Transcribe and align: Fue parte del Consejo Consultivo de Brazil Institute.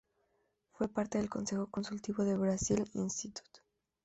Fue 0.71 0.87
parte 0.87 1.19
del 1.19 1.29
Consejo 1.29 1.67
Consultivo 1.69 2.23
de 2.23 2.35
Brazil 2.35 2.89
Institute. 2.95 3.61